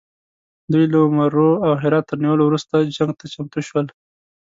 [0.71, 3.87] دوی له مرو او هرات تر نیولو وروسته جنګ ته چمتو شول.